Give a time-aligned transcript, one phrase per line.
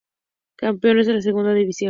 [0.55, 1.79] Campeones de la Segunda División.